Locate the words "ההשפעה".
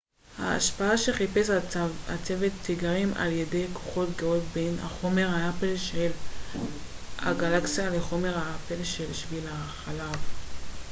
0.39-0.97